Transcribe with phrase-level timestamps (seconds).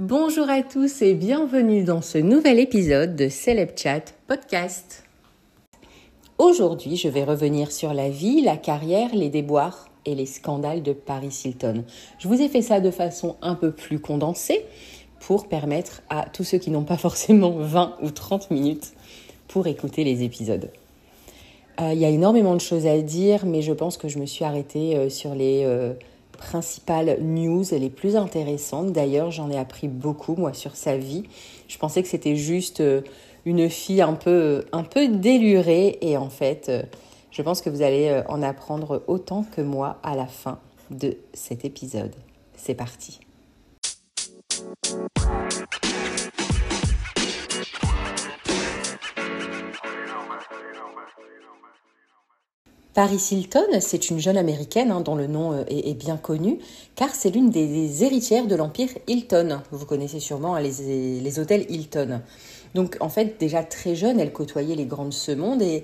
[0.00, 5.04] Bonjour à tous et bienvenue dans ce nouvel épisode de Celeb Chat Podcast.
[6.36, 10.92] Aujourd'hui, je vais revenir sur la vie, la carrière, les déboires et les scandales de
[10.92, 11.84] Paris Hilton.
[12.18, 14.64] Je vous ai fait ça de façon un peu plus condensée
[15.20, 18.94] pour permettre à tous ceux qui n'ont pas forcément 20 ou 30 minutes
[19.46, 20.70] pour écouter les épisodes.
[21.80, 24.26] Euh, il y a énormément de choses à dire, mais je pense que je me
[24.26, 25.92] suis arrêtée euh, sur les euh,
[26.36, 28.92] principales news les plus intéressantes.
[28.92, 31.24] D'ailleurs, j'en ai appris beaucoup, moi, sur sa vie.
[31.68, 32.82] Je pensais que c'était juste
[33.44, 36.70] une fille un peu, un peu délurée, et en fait,
[37.30, 40.58] je pense que vous allez en apprendre autant que moi à la fin
[40.90, 42.14] de cet épisode.
[42.56, 43.23] C'est parti.
[52.94, 56.60] Paris Hilton, c'est une jeune américaine hein, dont le nom euh, est, bien connu,
[56.94, 59.62] car c'est l'une des, héritières de l'empire Hilton.
[59.72, 62.20] Vous connaissez sûrement hein, les, hôtels Hilton.
[62.76, 65.82] Donc en fait, déjà très jeune, elle côtoyait les grandes monde et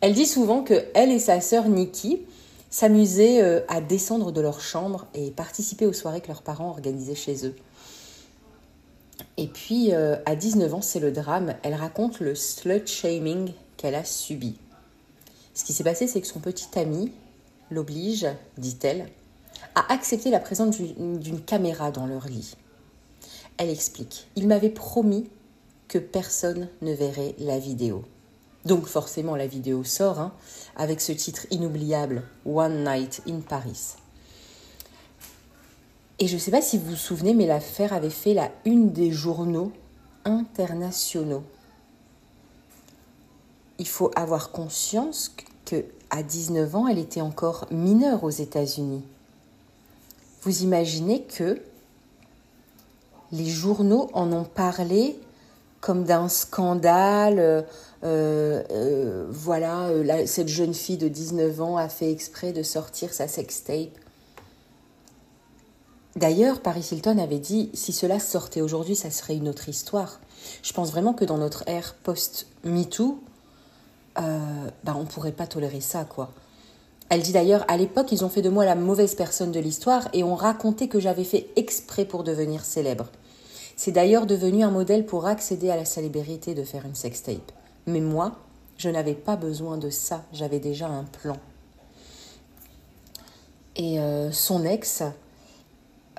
[0.00, 2.20] elle dit souvent que elle et sa sœur Nikki
[2.70, 7.16] s'amusaient euh, à descendre de leur chambre et participer aux soirées que leurs parents organisaient
[7.16, 7.56] chez eux.
[9.36, 11.54] Et puis, euh, à 19 ans, c'est le drame.
[11.64, 14.54] Elle raconte le slut shaming qu'elle a subi.
[15.54, 17.12] Ce qui s'est passé, c'est que son petit ami
[17.70, 18.26] l'oblige,
[18.58, 19.08] dit-elle,
[19.74, 22.56] à accepter la présence d'une caméra dans leur lit.
[23.56, 25.28] Elle explique Il m'avait promis
[25.88, 28.04] que personne ne verrait la vidéo.
[28.64, 30.32] Donc forcément la vidéo sort hein,
[30.76, 33.94] avec ce titre inoubliable One Night in Paris.
[36.18, 38.92] Et je ne sais pas si vous vous souvenez, mais l'affaire avait fait la une
[38.92, 39.72] des journaux
[40.24, 41.42] internationaux
[43.78, 45.34] il faut avoir conscience
[45.64, 49.02] que à 19 ans, elle était encore mineure aux États-Unis.
[50.42, 51.60] Vous imaginez que
[53.32, 55.18] les journaux en ont parlé
[55.80, 57.38] comme d'un scandale.
[57.38, 57.62] Euh,
[58.04, 59.88] euh, voilà,
[60.26, 63.90] cette jeune fille de 19 ans a fait exprès de sortir sa sextape.
[66.14, 70.20] D'ailleurs, Paris Hilton avait dit si cela sortait aujourd'hui, ça serait une autre histoire.
[70.62, 73.22] Je pense vraiment que dans notre ère post-MeToo,
[74.18, 76.30] euh, bah, on ne pourrait pas tolérer ça, quoi.
[77.08, 80.08] Elle dit d'ailleurs, à l'époque, ils ont fait de moi la mauvaise personne de l'histoire
[80.14, 83.08] et ont raconté que j'avais fait exprès pour devenir célèbre.
[83.76, 87.52] C'est d'ailleurs devenu un modèle pour accéder à la célébrité de faire une sextape.
[87.86, 88.38] Mais moi,
[88.78, 91.36] je n'avais pas besoin de ça, j'avais déjà un plan.
[93.76, 95.02] Et euh, son ex,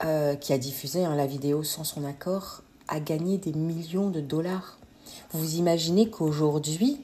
[0.04, 4.20] euh, qui a diffusé hein, la vidéo sans son accord, a gagné des millions de
[4.22, 4.78] dollars.
[5.32, 7.00] Vous imaginez qu'aujourd'hui,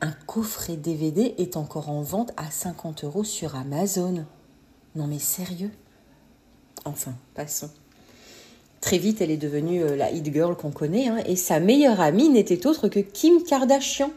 [0.00, 4.24] un coffret DVD est encore en vente à 50 euros sur Amazon.
[4.94, 5.70] Non mais sérieux?
[6.84, 7.70] Enfin, passons.
[8.80, 12.00] Très vite, elle est devenue euh, la hit girl qu'on connaît, hein, et sa meilleure
[12.00, 14.10] amie n'était autre que Kim Kardashian.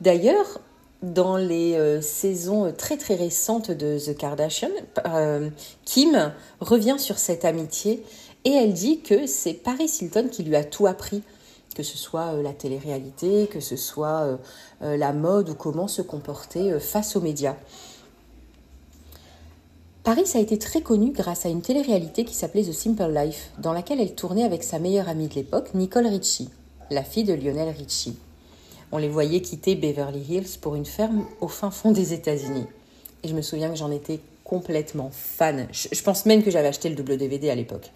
[0.00, 0.60] D'ailleurs,
[1.02, 4.70] dans les euh, saisons très très récentes de The Kardashian,
[5.06, 5.50] euh,
[5.84, 8.02] Kim revient sur cette amitié
[8.44, 11.22] et elle dit que c'est Paris Hilton qui lui a tout appris
[11.74, 14.36] que ce soit euh, la télé-réalité, que ce soit euh,
[14.82, 17.56] euh, la mode ou comment se comporter face aux médias.
[20.02, 23.72] Paris a été très connue grâce à une télé-réalité qui s'appelait The Simple Life, dans
[23.72, 26.48] laquelle elle tournait avec sa meilleure amie de l'époque, Nicole Richie,
[26.90, 28.16] la fille de Lionel Richie.
[28.92, 32.66] On les voyait quitter Beverly Hills pour une ferme au fin fond des États-Unis.
[33.22, 35.68] Et je me souviens que j'en étais complètement fan.
[35.70, 37.92] Je, pense même que j'avais acheté le double DVD à l'époque.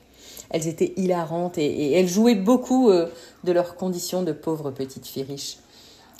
[0.50, 3.08] Elles étaient hilarantes et, elles jouaient beaucoup euh,
[3.44, 5.58] de leurs conditions de pauvres petites filles riches.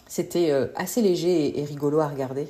[0.06, 2.46] C'était euh, assez léger et, rigolo à regarder.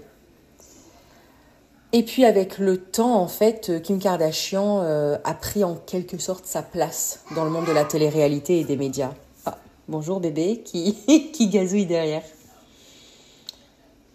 [1.93, 6.47] Et puis avec le temps, en fait, Kim Kardashian euh, a pris en quelque sorte
[6.47, 9.13] sa place dans le monde de la télé-réalité et des médias.
[9.47, 10.95] Ah, bonjour bébé qui,
[11.33, 12.23] qui gazouille derrière.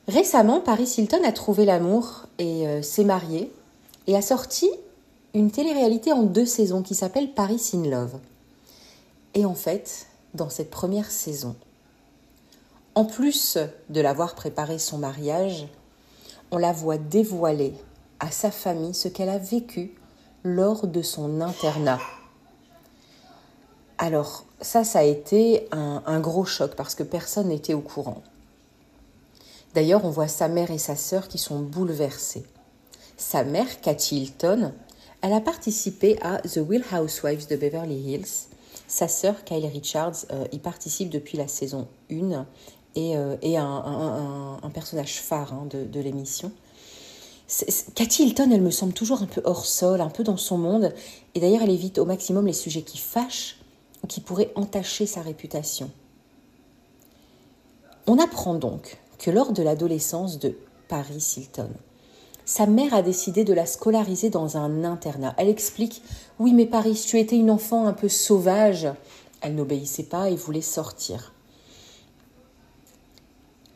[0.09, 3.51] Récemment, Paris Hilton a trouvé l'amour et s'est mariée
[4.07, 4.67] et a sorti
[5.33, 8.19] une télé-réalité en deux saisons qui s'appelle Paris in Love.
[9.35, 11.55] Et en fait, dans cette première saison,
[12.95, 13.57] en plus
[13.89, 15.67] de l'avoir préparé son mariage,
[16.51, 17.73] on la voit dévoiler
[18.19, 19.93] à sa famille ce qu'elle a vécu
[20.43, 21.99] lors de son internat.
[23.97, 28.21] Alors ça, ça a été un, gros choc parce que personne n'était au courant.
[29.75, 32.45] D'ailleurs, on voit sa mère et sa sœur qui sont bouleversées.
[33.17, 34.73] Sa mère, Cathy Hilton,
[35.21, 38.47] elle a participé à The Will Housewives de Beverly Hills.
[38.87, 42.45] Sa sœur, Kyle Richards, euh, y participe depuis la saison 1
[42.95, 46.51] et est euh, un, personnage phare hein, de, l'émission.
[47.95, 50.93] Cathy Hilton, elle me semble toujours un peu hors sol, un peu dans son monde,
[51.35, 53.59] et d'ailleurs elle évite au maximum les sujets qui fâchent
[54.03, 55.89] ou qui pourraient entacher sa réputation.
[58.07, 60.57] On apprend donc que lors de l'adolescence de
[60.87, 61.69] Paris Hilton,
[62.49, 65.35] sa mère a décidé de la scolariser dans un internat.
[65.37, 66.01] Elle explique
[66.39, 68.87] Oui, mais Paris, tu étais une enfant un peu sauvage.
[69.41, 71.35] Elle n'obéissait pas et voulait sortir.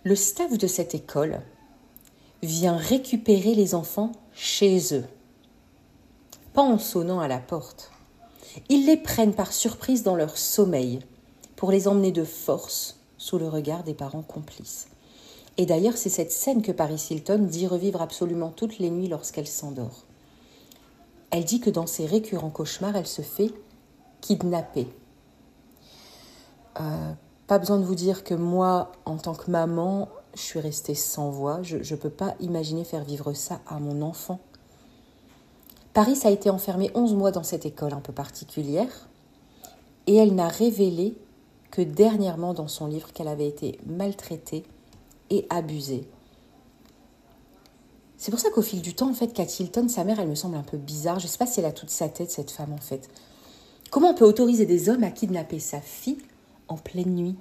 [0.04, 1.42] Le staff de cette école
[2.42, 5.06] vient récupérer les enfants chez eux,
[6.54, 7.92] pas en sonnant à la porte.
[8.70, 11.02] Ils les prennent par surprise dans leur sommeil
[11.56, 14.88] pour les emmener de force sous le regard des parents complices.
[15.58, 19.48] Et d'ailleurs, c'est cette scène que Paris Hilton dit revivre absolument toutes les nuits lorsqu'elle
[19.48, 20.06] s'endort.
[21.30, 23.52] Elle dit que dans ses récurrents cauchemars, elle se fait
[24.22, 24.88] kidnapper.
[26.80, 27.14] Euh,
[27.48, 31.30] pas besoin de vous dire que moi, en tant que maman, je suis restée sans
[31.30, 31.62] voix.
[31.62, 34.40] Je ne peux pas imaginer faire vivre ça à mon enfant.
[35.94, 39.08] Paris a été enfermée 11 mois dans cette école un peu particulière
[40.08, 41.16] et elle n'a révélé
[41.70, 44.64] que dernièrement dans son livre qu'elle avait été maltraitée
[45.30, 46.08] et abusée.
[48.18, 50.36] C'est pour ça qu'au fil du temps, en fait, Cathy Hilton, sa mère, elle me
[50.36, 51.20] semble un peu bizarre.
[51.20, 53.10] Je ne sais pas si elle a toute sa tête, cette femme, en fait.
[53.92, 56.20] Comment on peut autoriser des hommes à kidnapper sa fille
[56.70, 57.36] en pleine nuit?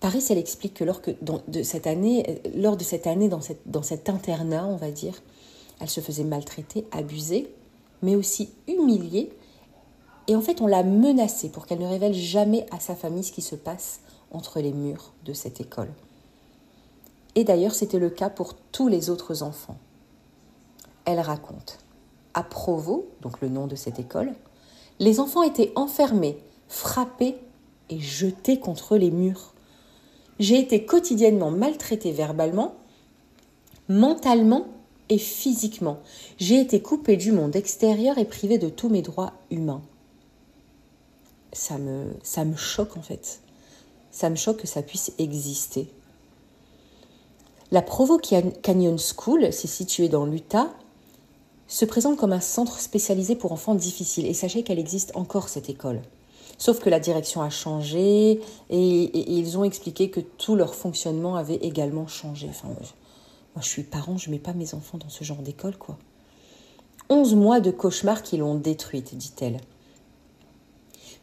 [0.00, 1.00] Paris, elle explique que lors,
[1.48, 5.14] de cette année, lors de cette année dans, dans cet internat, on va dire,
[5.80, 7.50] elle se faisait maltraiter, abuser,
[8.02, 9.30] mais aussi humilier.
[10.28, 13.32] Et en fait, on l'a menacée pour qu'elle ne révèle jamais à sa famille ce
[13.32, 14.00] qui se passe
[14.34, 15.92] entre les murs de cette école.
[17.34, 19.78] Et d'ailleurs, c'était le cas pour tous les autres enfants.
[21.04, 21.78] Elle raconte.
[22.34, 24.32] À Provo, donc le nom de cette école,
[24.98, 26.38] les enfants étaient enfermés,
[26.68, 27.36] frappés
[27.90, 29.54] et jetés contre les murs.
[30.38, 32.74] J'ai été quotidiennement maltraitée verbalement,
[33.88, 34.66] mentalement
[35.08, 35.98] et physiquement.
[36.38, 39.82] J'ai été coupée du monde extérieur et privée de tous mes droits humains.
[41.52, 43.40] Ça me, ça me choque en fait.
[44.14, 45.88] Ça me choque que ça puisse exister.
[47.72, 50.72] La Provo Canyon School, c'est situé dans l'Utah,
[51.66, 54.26] se présente comme un centre spécialisé pour enfants difficiles.
[54.26, 56.00] Et sachez qu'elle existe encore, cette école.
[56.58, 58.40] Sauf que la direction a changé
[58.70, 62.46] et, ils ont expliqué que tout leur fonctionnement avait également changé.
[62.48, 65.76] Enfin, moi, je suis parent, je ne mets pas mes enfants dans ce genre d'école,
[65.76, 65.98] quoi.
[67.08, 69.58] Onze mois de cauchemars qui l'ont détruite, dit-elle.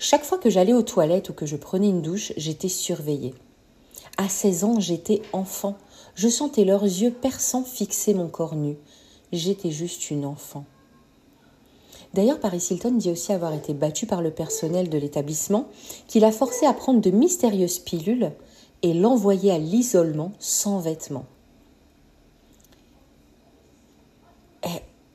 [0.03, 3.35] Chaque fois que j'allais aux toilettes ou que je prenais une douche, j'étais surveillée.
[4.17, 5.77] À 16 ans, j'étais enfant.
[6.15, 8.77] Je sentais leurs yeux perçants fixer mon corps nu.
[9.31, 10.65] J'étais juste une enfant.
[12.15, 15.67] D'ailleurs, Paris Hilton dit aussi avoir été battue par le personnel de l'établissement,
[16.07, 18.31] qui l'a forcé à prendre de mystérieuses pilules
[18.81, 21.27] et l'envoyer à l'isolement sans vêtements.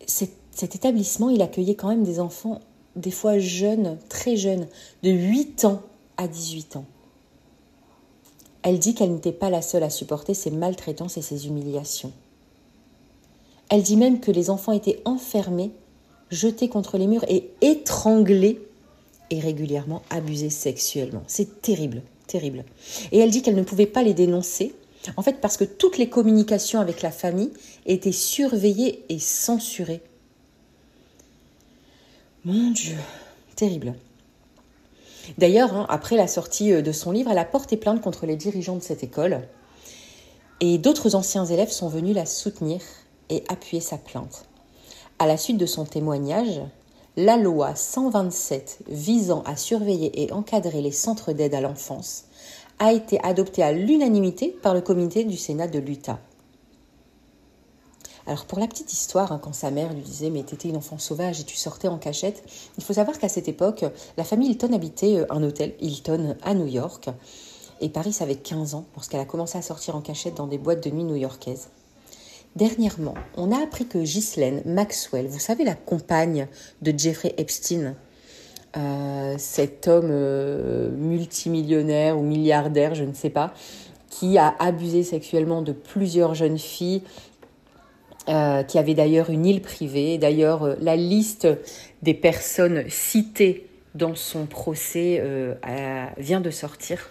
[0.06, 2.60] cet, cet établissement, il accueillait quand même des enfants,
[2.96, 4.66] des fois jeunes, très jeunes,
[5.02, 5.82] de 8 ans
[6.16, 6.84] à 18 ans.
[8.62, 12.12] Elle dit qu'elle n'était pas la seule à supporter ces maltraitances et ces humiliations.
[13.68, 15.70] Elle dit même que les enfants étaient enfermés
[16.30, 18.60] jetés contre les murs et étranglés
[19.30, 21.22] et régulièrement abusés sexuellement.
[21.26, 22.64] C'est terrible, terrible.
[23.12, 24.74] Et elle dit qu'elle ne pouvait pas les dénoncer,
[25.16, 27.50] en fait parce que toutes les communications avec la famille
[27.86, 30.02] étaient surveillées et censurées.
[32.46, 32.94] Mon Dieu,
[33.56, 33.94] terrible.
[35.36, 38.36] D'ailleurs, hein, après la sortie euh, de son livre, elle a porté plainte contre les
[38.36, 39.40] dirigeants de cette école.
[40.60, 42.80] Et d'autres anciens élèves sont venus la soutenir
[43.30, 44.44] et appuyer sa plainte.
[45.18, 46.60] À la suite de son témoignage,
[47.16, 52.26] la loi 127 visant à surveiller et encadrer les centres d'aide à l'enfance
[52.78, 56.20] a été adoptée à l'unanimité par le comité du Sénat de l'Utah.
[58.26, 60.98] Alors pour la petite histoire, hein, quand sa mère lui disait mais t'étais une enfant
[60.98, 62.42] sauvage et tu sortais en cachette,
[62.76, 63.84] il faut savoir qu'à cette époque,
[64.16, 67.08] la famille Hilton habitait euh, un hôtel Hilton à New York
[67.80, 70.82] et Paris avait 15 ans lorsqu'elle a commencé à sortir en cachette dans des boîtes
[70.82, 71.68] de nuit new-yorkaises.
[72.56, 76.48] Dernièrement, on a appris que Ghislaine Maxwell, vous savez la compagne
[76.80, 77.94] de Jeffrey Epstein,
[78.76, 83.52] euh, cet homme euh, multimillionnaire ou milliardaire, je ne sais pas,
[84.08, 87.02] qui a abusé sexuellement de plusieurs jeunes filles,
[88.28, 90.18] euh, qui avait d'ailleurs une île privée.
[90.18, 91.48] D'ailleurs, la liste
[92.02, 95.22] des personnes citées dans son procès
[96.18, 97.10] vient de sortir.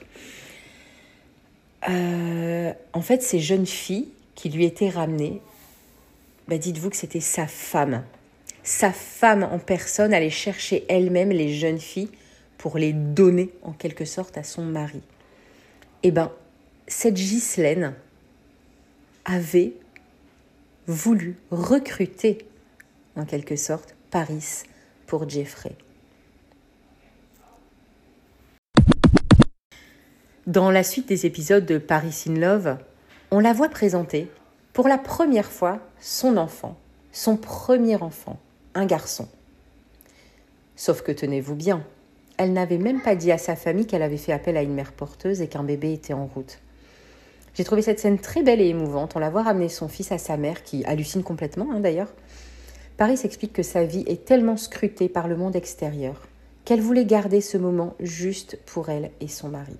[1.88, 5.42] en fait, ces jeunes filles qui lui était ramenée,
[6.48, 8.04] bah dites-vous que c'était sa femme.
[8.64, 12.10] Sa femme en personne allait chercher elle-même les jeunes filles
[12.58, 15.02] pour les donner en quelque sorte à son mari.
[16.04, 16.32] Eh bien,
[16.88, 17.94] cette Ghislaine
[19.24, 19.74] avait
[20.88, 22.48] voulu recruter,
[23.16, 24.64] en quelque sorte, Paris
[25.08, 25.76] pour Jeffrey.
[30.48, 32.78] Dans la suite des épisodes de Paris in Love,
[33.32, 34.30] on la voit présenter
[34.74, 36.78] pour la première fois son enfant,
[37.12, 38.40] son premier enfant,
[38.76, 39.28] un garçon.
[40.76, 41.84] Sauf que tenez-vous bien,
[42.38, 44.92] elle n'avait même pas dit à sa famille qu'elle avait fait appel à une mère
[44.92, 46.60] porteuse et qu'un bébé était en route.
[47.56, 49.16] J'ai trouvé cette scène très belle et émouvante.
[49.16, 52.14] On la voit ramener son fils à sa mère, qui hallucine complètement hein, d'ailleurs.
[52.98, 56.22] Paris explique que sa vie est tellement scrutée par le monde extérieur
[56.66, 59.78] qu'elle voulait garder ce moment juste pour elle et son mari.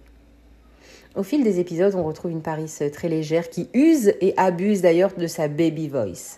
[1.16, 5.14] Au fil des épisodes, on retrouve une Paris très légère qui use et abuse d'ailleurs
[5.16, 6.38] de sa baby voice.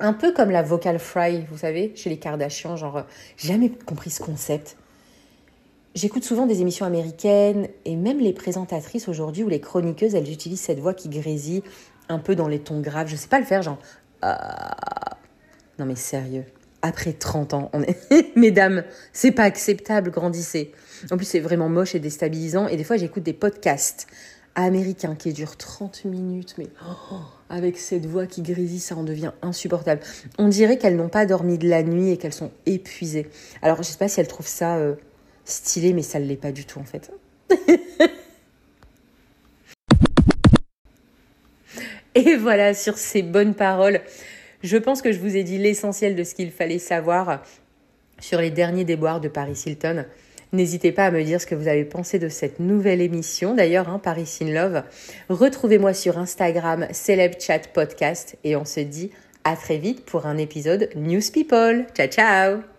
[0.00, 3.04] Un peu comme la vocal fry, vous savez, chez les Kardashians, genre,
[3.36, 4.76] j'ai jamais compris ce concept.
[5.94, 10.60] J'écoute souvent des émissions américaines et même les présentatrices aujourd'hui ou les chroniqueuses, elles utilisent
[10.60, 11.62] cette voix qui grésille
[12.08, 13.08] un peu dans les tons graves.
[13.08, 13.78] Je sais pas le faire, genre.
[14.22, 15.16] Ah.
[15.78, 16.44] Non mais sérieux,
[16.82, 17.96] après 30 ans, on est.
[18.36, 20.72] Mesdames, c'est pas acceptable, grandissez.
[21.10, 22.66] En plus, c'est vraiment moche et déstabilisant.
[22.66, 24.08] Et des fois, j'écoute des podcasts
[24.56, 29.32] américains qui durent 30 minutes, mais oh, avec cette voix qui grésille, ça en devient
[29.42, 30.00] insupportable.
[30.36, 33.28] On dirait qu'elles n'ont pas dormi de la nuit et qu'elles sont épuisées.
[33.62, 34.76] Alors, je sais pas si elles trouvent ça.
[34.76, 34.96] Euh,
[35.48, 37.10] stylé, mais ça ne l'est pas du tout en fait.
[42.14, 44.00] Et voilà, sur ces bonnes paroles,
[44.62, 47.42] je pense que je vous ai dit l'essentiel de ce qu'il fallait savoir
[48.20, 50.04] sur les derniers déboires de Paris Hilton.
[50.52, 53.88] N'hésitez pas à me dire ce que vous avez pensé de cette nouvelle émission, d'ailleurs,
[53.88, 54.82] hein, Paris in Love.
[55.28, 59.10] Retrouvez-moi sur Instagram, Celeb Chat Podcast, et on se dit
[59.44, 61.86] à très vite pour un épisode News People.
[61.94, 62.77] Ciao, ciao